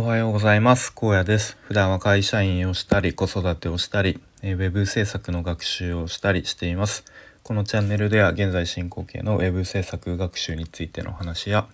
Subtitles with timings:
[0.00, 0.94] おはようございます。
[0.94, 1.58] 高野です。
[1.60, 7.04] 普段は会社員をしたり子育てをしたりウェブ制作の学習をしたりしています。
[7.42, 11.66] このチャンネルでは現在進行形のウェブ制作学習についての話や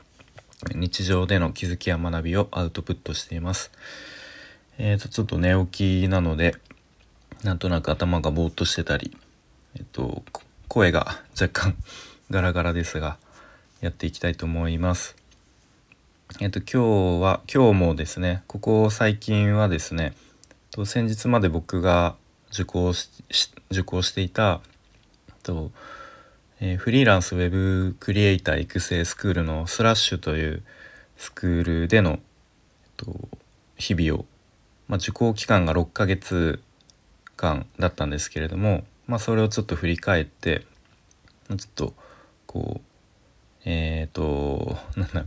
[0.74, 3.70] 日常での気づきや学びをアウトプットしています。
[4.78, 6.56] えーとちょっと寝起きなので
[7.44, 9.16] なんとなく頭がぼーっとしてたり
[9.76, 10.24] えっと
[10.66, 11.76] 声が若干
[12.32, 13.18] ガラガラですが
[13.80, 15.14] やっていきたいと思います。
[16.40, 20.12] えっと今日は今日もですねここ最近はですね
[20.70, 22.16] と先日まで僕が
[22.52, 23.08] 受講し
[23.70, 24.60] 受講していた
[25.44, 25.70] と、
[26.60, 30.62] えー、フリーランスウェブクリエイター育成スクールのスラッシュという
[31.16, 32.18] スクールでの、えっ
[32.96, 33.28] と、
[33.76, 34.26] 日々を、
[34.88, 36.60] まあ、受講期間が6ヶ月
[37.36, 40.66] 間だったんですけれども、まあ、それをちょっと振り返って
[41.48, 41.94] ちょっと
[42.46, 42.86] こう
[43.64, 45.24] えっ、ー、となんだ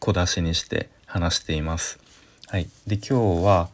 [0.00, 1.98] 小出しにして話しています。
[2.48, 3.68] はい、で今日は、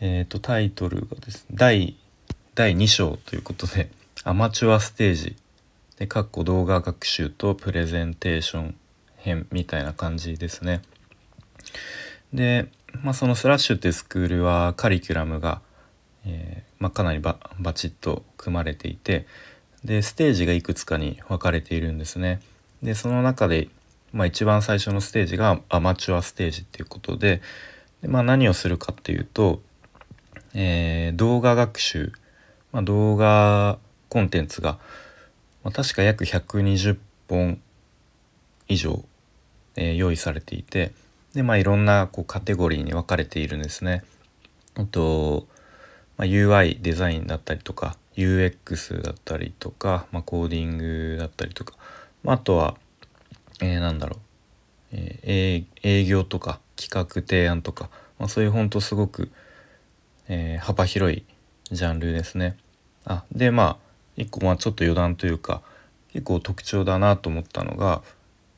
[0.00, 1.96] えーと、タイトルがですね第
[2.54, 3.90] 第2章ということで
[4.22, 5.36] アマチュアステージ
[5.96, 8.74] でかっこ動画学習とプレゼンテーション
[9.16, 10.82] 編みたいな感じですね。
[12.34, 12.68] で、
[13.02, 15.62] まあ、そのスラッシュってスクールはカリキュラムが、
[16.26, 19.26] えー、まあ、かなりババチッと組まれていて
[19.84, 22.40] でステージがいくつかに分かれているんですね。
[22.82, 23.68] でその中で
[24.12, 27.40] まあ、一番最初のステージがアマチュアステージっていうことで
[28.02, 29.62] で、まあ、何をするかっていうと、
[30.54, 32.12] えー、動画学習、
[32.72, 34.78] まあ、動画コンテンツが、
[35.64, 37.60] まあ、確か約120本
[38.68, 39.04] 以上、
[39.76, 40.92] えー、用意されていて
[41.32, 44.04] で、まあ、いろんなこうカテゴリーに分かれているんですね。
[44.74, 45.46] あと、
[46.18, 51.74] まあ、UI デザインだったりとか UX だったりとか、まあ、コーディングだったりとか、
[52.22, 52.76] まあ、あとは
[53.62, 54.18] えー、なんだろう、
[54.92, 59.30] えー、営業とか企画提案とか、まあ、そういうほんとすごく、
[60.28, 61.24] えー、幅広い
[61.70, 62.56] ジャンルですね。
[63.04, 63.76] あでまあ
[64.16, 65.62] 一個まあちょっと余談というか
[66.12, 68.02] 結構特徴だなと思ったのが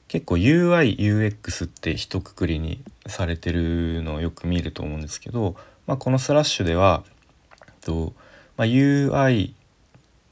[0.09, 5.55] 結構 UIUX って一括りにされてるのをよく見ると思うんですけど、
[5.87, 7.05] まあ、このスラッシュでは
[7.83, 8.15] と、
[8.57, 9.53] まあ、UI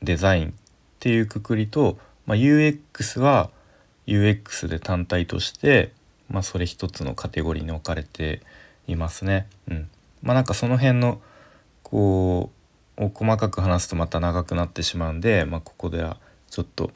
[0.03, 0.53] デザインっ
[0.99, 3.51] ていうくくりと、まあ、UX は
[4.07, 5.93] UX で単体として、
[6.29, 8.41] まあ、それ一つのカテゴリーに置かれて
[8.89, 9.47] いますね。
[9.69, 9.89] うん、
[10.23, 11.21] まあなんかその辺の
[11.83, 12.51] こ
[12.99, 16.17] う細かく話すとまた長くなってしまうんで、まあ、ここでは
[16.51, 16.91] ちょっと、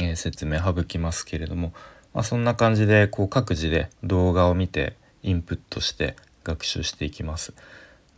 [0.00, 1.72] えー、説明省きますけれども、
[2.14, 7.52] まあ、そんな感じでこう各自で動画を見てインプットして学習していきます。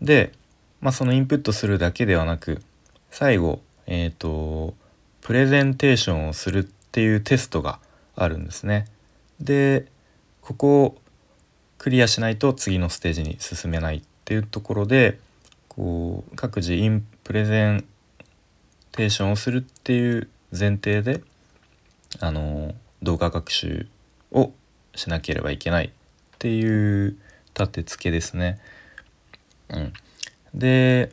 [0.03, 0.33] で、
[0.81, 2.63] まあ、そのインプットするだけではなく
[3.11, 4.75] 最後、えーと
[5.21, 7.79] プレゼンテーションをするっていうテストが
[8.17, 8.87] あるんですね。
[9.41, 9.87] で
[10.41, 10.99] ここを
[11.79, 15.19] クリアしないと次のステージに進めないっていうところで
[15.69, 17.85] こう各自インプレゼン
[18.93, 21.23] テーションをするっていう前提で
[22.19, 23.87] あの動画学習
[24.33, 24.53] を
[24.95, 25.91] しなければいけないっ
[26.39, 27.17] ていう
[27.55, 28.61] 立て付けですね。
[29.69, 29.93] うん、
[30.55, 31.13] で、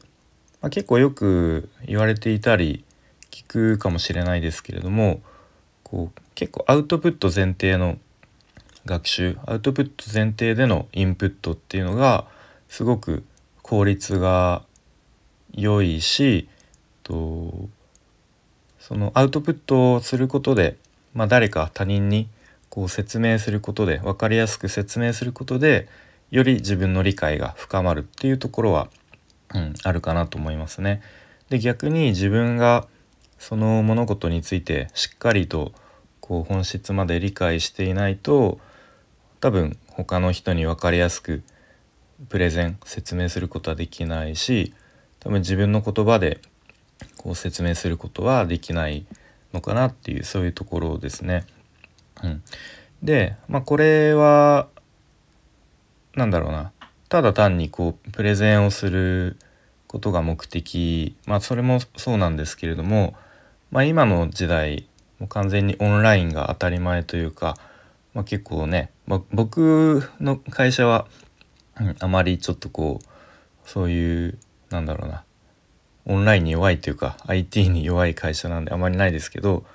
[0.61, 2.83] まあ、結構よく言われていたり
[3.31, 5.21] 聞くかもしれないですけれども
[5.89, 7.97] こう結構アウトプット前提の
[8.85, 12.25] 学習アウトプット前提でのインプットっていうのが
[12.67, 13.23] すごく
[13.61, 14.63] 効率が
[15.53, 16.49] 良いし
[17.03, 17.69] と
[18.79, 20.75] そのアウトプットをすることで、
[21.13, 22.27] まあ、誰か他人に
[22.67, 25.87] こう説明することで分かりやすく説明することで
[26.31, 28.89] より自分の理解が深まるっていうところは、
[29.53, 31.01] うん、あるかなと思いますね。
[31.49, 32.87] で逆に自分が
[33.39, 35.71] その物事についてしっかりと
[36.21, 38.59] こう本質まで理解していないと
[39.39, 41.43] 多分他の人に分かりやすく
[42.29, 44.73] プレゼン説明することはできないし
[45.19, 46.41] 多分自分の言葉で
[47.17, 49.05] こう説明することはできない
[49.53, 51.45] のかなっていうそういうところですね。
[52.23, 52.43] うん、
[53.03, 54.67] で、まあ、これは
[56.15, 56.71] 何だろうな。
[57.09, 59.38] ただ単にこうプレゼンをする
[59.88, 61.15] ことが目的。
[61.25, 63.15] まあそれもそうなんですけれども
[63.71, 64.87] まあ、今の時代
[65.19, 67.57] もう完全にオンラインが当たり前というか、
[68.13, 71.07] まあ、結構ね、ま、僕の会社は、
[71.79, 73.05] うん、あまりちょっとこう
[73.69, 74.37] そういう
[74.69, 75.23] なんだろうな
[76.05, 79.65] オンラインに弱いというか IT に弱い会社なんであまりないですけど、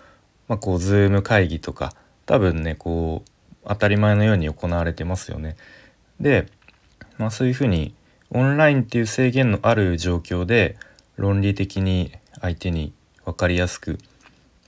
[0.48, 1.92] まあ、こう Zoom 会議とか
[2.24, 3.30] 多分ねこう
[3.68, 5.56] 当たり前のように行われてますよね。
[6.20, 6.46] で、
[7.18, 7.94] まあ、そういうふうに
[8.30, 10.76] オンラインっていう制限のある状況で
[11.16, 12.92] 論理的に相手に
[13.24, 13.98] 分かりやすく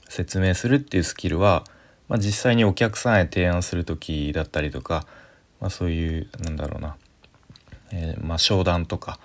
[0.08, 1.64] 説明するっていうスキルは、
[2.08, 5.06] まあ、実際にお客さんへ提案する時だったりとか、
[5.60, 6.96] まあ、そういうなんだろうな
[8.22, 9.18] まあ、商談とか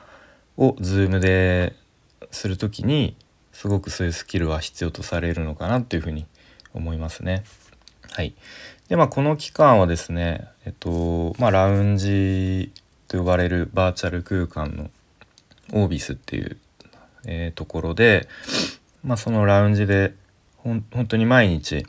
[0.58, 1.74] を Zoom で
[2.32, 3.16] する時に
[3.52, 6.28] すごくそういうスキルは必要とされるのかなっていうふうに
[6.74, 7.44] 思いますね。
[8.12, 8.36] はい、
[8.88, 12.72] でまあこの期間はですねえっとまあラウンジ
[13.08, 14.92] と呼ばれるバーチャル空間の
[15.74, 16.58] オービスっていう、
[17.26, 18.28] えー、ところで、
[19.04, 20.14] まあ、そのラウンジで
[20.58, 21.86] ほん本当に毎日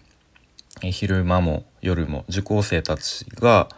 [0.81, 3.69] 昼間も夜も受講生たちが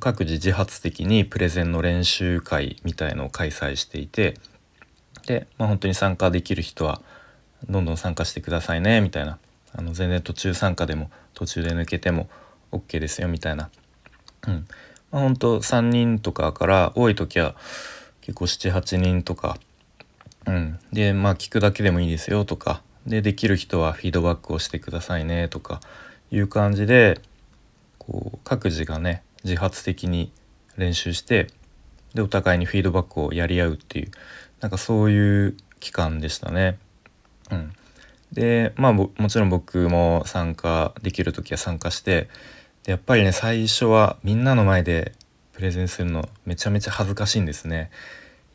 [0.00, 4.38] 各自自発的にプレゼンの練習会みたいのを開催していて
[5.26, 7.00] で、まあ、本当に参加できる人は
[7.68, 9.38] どんどん参加してくださいねみたいな。
[9.74, 12.28] あの全然途中参加でも途中で抜けても
[12.72, 13.70] OK ですよみたいな、
[14.46, 14.66] うん。
[15.10, 17.54] まあ、本当3人とかから多い時は
[18.20, 19.58] 結構78人とか、
[20.46, 25.80] うん、でまあ聞くだけでもいいですよとかでできる人はフィードバックをしてくださいねとか
[26.30, 27.20] いう感じで
[27.98, 30.32] こう各自がね自発的に
[30.76, 31.48] 練習して
[32.14, 34.10] でお互いにフィードバックをやり合うっていう
[34.60, 36.78] なんかそういう期間でしたね。
[37.50, 37.72] うん、
[38.32, 42.28] でまあもちろん僕も参加できる時は参加して
[42.84, 45.12] でやっぱりね最初はみんなの前で
[45.52, 47.90] プレゼンするのめちゃめちゃ恥ずかしいんですね。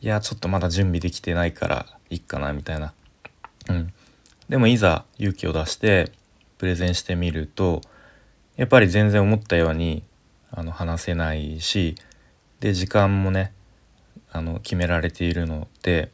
[0.01, 2.93] いやちょっとまだ準備できてないからいっかなみたいな。
[3.69, 3.93] うん、
[4.49, 6.11] でもいざ勇気を出して
[6.57, 7.81] プレゼンしてみると
[8.55, 10.03] やっぱり全然思ったように
[10.51, 11.95] あの話せないし
[12.59, 13.53] で時間もね
[14.31, 16.11] あの決められているので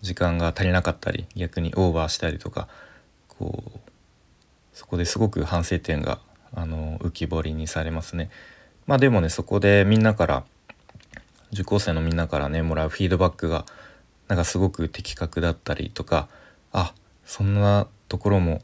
[0.00, 2.68] 時間が足りなかったり逆にオーバーしたりとか
[3.28, 3.78] こう
[4.72, 6.20] そこですごく反省点が
[6.54, 8.30] あの浮き彫りにされますね。
[8.86, 10.44] まあでもねそこでみんなから
[11.52, 13.66] 受講生のみんなからねもらうフィードバックが
[14.28, 16.28] なんかすごく的確だったりとか
[16.72, 16.94] あ
[17.24, 18.62] そんなところも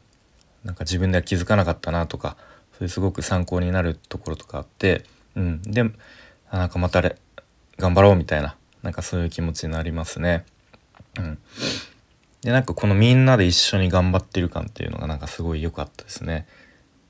[0.64, 2.36] なんか自分では気づかなかったなとか
[2.76, 5.04] それすごく参考になるところとかあって、
[5.34, 5.84] うん、で
[6.50, 7.02] なんかまた
[7.76, 10.44] 頑張ろうみたいななんかそういう気持ちになりますね。
[11.18, 11.38] うん、
[12.42, 16.46] でなんかこのみんなで一緒に頑張ってる感っていうのがなんかすごい良かったですね。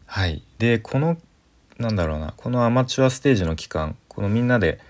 [0.07, 1.19] はい、でこの
[1.79, 4.81] なんだろうなこのアマチュアステージの期間このみんなで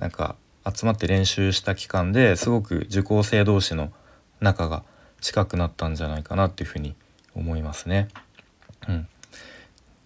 [0.00, 0.34] なんか
[0.66, 3.92] 集まって練習した期間ですごく受講生同士の
[4.40, 4.82] 仲が
[5.20, 6.96] 近くなったんじゃないかなっていうふうに
[7.34, 8.08] 思いますね。
[8.88, 9.08] うん、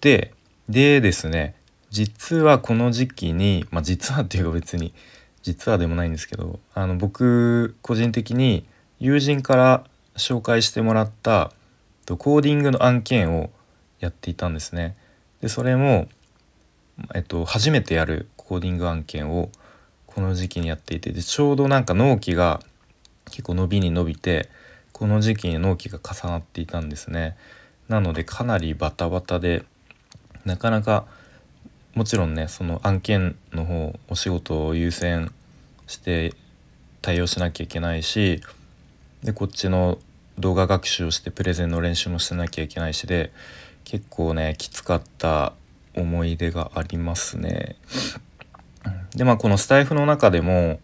[0.00, 0.35] で
[0.69, 1.55] でですね
[1.91, 4.93] 実はこの時期にまあ実はっていうか別に
[5.43, 8.67] 実はでもないんですけどあの僕個人的に
[8.99, 9.85] 友人から
[10.17, 11.52] 紹介してもらった
[12.06, 13.50] コーディングの案件を
[14.00, 14.96] やっていたんですね。
[15.41, 16.08] でそれも、
[17.14, 19.50] えっと、初めてやるコーディング案件を
[20.14, 22.61] この時期にやっていてでちょうどなんか納期が
[23.26, 24.49] 結構伸びに伸びて
[24.93, 27.37] この時期に納期が重なっていたんですね。
[27.88, 29.64] なのでかなりバタバタで
[30.44, 31.06] なかなか
[31.94, 35.32] もちろんねその案件の方お仕事を優先
[35.87, 36.32] して
[37.02, 38.40] 対応しなきゃいけないし
[39.22, 39.99] でこっちの
[40.38, 43.32] 動画学習をしてプレゼンの練習もしてなきゃいけないしで
[43.84, 45.55] 結構ねきつかった
[45.96, 47.76] 思い出がありますね。
[49.14, 50.81] でまあこのスタイフの中でも、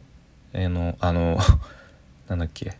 [0.52, 1.38] えー、のあの
[2.28, 2.76] なんだっけ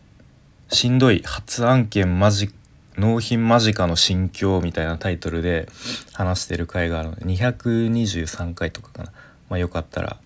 [0.69, 2.53] しんどい初案件間近
[2.97, 5.67] 納品間近の心境みたいなタイトルで
[6.13, 9.11] 話してる回があるので223回とかかな、
[9.49, 10.17] まあ、よかったら、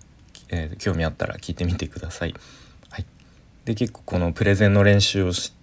[0.50, 2.36] えー、興味あったら聞いてみてください。
[2.90, 3.06] はい、
[3.66, 5.54] で結構このプレゼンの練習をし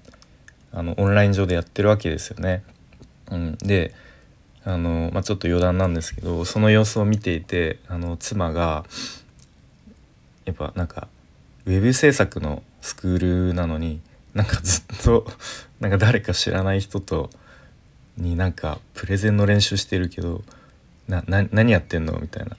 [0.72, 2.62] あのオンライン上でやってるわけですよね。
[3.30, 3.94] うん、で
[4.64, 8.84] あの、まあ、ちょっと余談なんですけどその様子を見ていてあの妻が
[10.44, 11.08] やっぱなんか
[11.66, 14.00] ウェブ制作のスクールなのに
[14.34, 15.26] なんかずっと
[15.80, 17.30] なんか誰か知らない人と
[18.16, 20.42] になんかプレゼンの練習してるけど
[21.08, 22.56] なな何やってんのみたいな、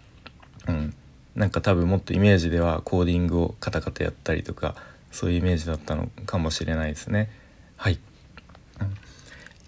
[0.67, 0.93] うん、
[1.35, 4.75] なんか多分もっとイメージではコーディングをカタカタやったりとか
[5.11, 7.29] そういうイメージだったのかもしれないですね。
[7.75, 7.99] はい、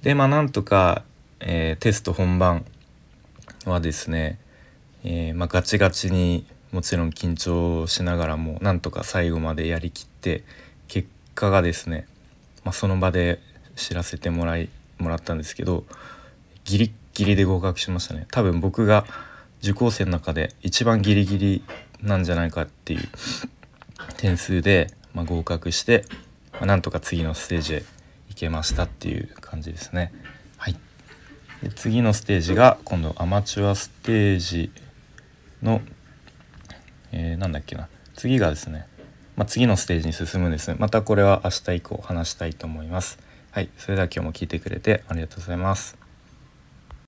[0.01, 1.03] でまあなんとか、
[1.39, 2.65] えー、テスト本番
[3.65, 4.39] はですね、
[5.03, 6.45] えー、まあ、ガチガチに
[6.75, 10.43] もちろん緊張しながらもなんとか最後までやりきって
[10.89, 12.05] 結果がですね、
[12.65, 13.39] まあ、その場で
[13.77, 14.67] 知らせてもらい
[14.97, 15.85] もらったんですけど
[16.65, 19.05] ギリッギリで合格しましたね多分僕が
[19.61, 21.63] 受講生の中で一番ギリギリ
[22.01, 23.07] なんじゃないかっていう
[24.17, 26.03] 点数で、まあ、合格して、
[26.51, 27.83] まあ、なんとか次のステージへ
[28.27, 30.11] 行けましたっていう感じですね。
[30.57, 30.75] はい、
[31.63, 34.71] で次のステージが今度アマチュアステージ
[35.63, 35.81] の、
[37.15, 37.87] えー、なんだっけな。
[38.13, 38.85] 次がですね。
[39.35, 43.19] まあ、次のステージに進むんですまたこれは明日以降話したいと思います。
[43.51, 43.69] はい。
[43.77, 46.04] それでは今日も聞いてくれてありがとうございます。